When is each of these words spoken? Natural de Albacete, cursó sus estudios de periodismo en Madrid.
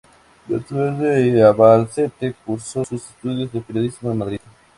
Natural 0.47 0.97
de 0.97 1.43
Albacete, 1.43 2.33
cursó 2.43 2.83
sus 2.83 3.07
estudios 3.09 3.51
de 3.53 3.61
periodismo 3.61 4.11
en 4.11 4.17
Madrid. 4.17 4.39